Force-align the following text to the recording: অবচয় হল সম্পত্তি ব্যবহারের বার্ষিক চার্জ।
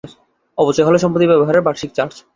অবচয় 0.57 0.85
হল 0.87 0.95
সম্পত্তি 0.97 1.27
ব্যবহারের 1.31 1.65
বার্ষিক 1.67 1.91
চার্জ। 1.93 2.13